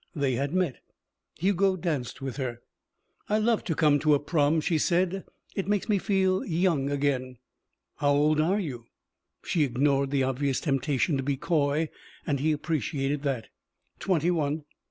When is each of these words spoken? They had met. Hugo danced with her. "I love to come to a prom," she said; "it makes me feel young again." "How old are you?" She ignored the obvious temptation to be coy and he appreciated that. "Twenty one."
They 0.15 0.33
had 0.33 0.51
met. 0.51 0.77
Hugo 1.37 1.75
danced 1.75 2.23
with 2.23 2.37
her. 2.37 2.61
"I 3.29 3.37
love 3.37 3.63
to 3.65 3.75
come 3.75 3.99
to 3.99 4.15
a 4.15 4.19
prom," 4.19 4.59
she 4.59 4.79
said; 4.79 5.25
"it 5.55 5.67
makes 5.67 5.87
me 5.87 5.99
feel 5.99 6.43
young 6.43 6.89
again." 6.89 7.37
"How 7.97 8.13
old 8.15 8.41
are 8.41 8.59
you?" 8.59 8.87
She 9.43 9.63
ignored 9.63 10.09
the 10.09 10.23
obvious 10.23 10.59
temptation 10.59 11.17
to 11.17 11.23
be 11.23 11.37
coy 11.37 11.89
and 12.25 12.39
he 12.39 12.51
appreciated 12.51 13.21
that. 13.21 13.49
"Twenty 13.99 14.31
one." 14.31 14.63